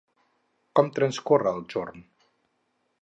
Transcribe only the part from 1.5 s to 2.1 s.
el jorn?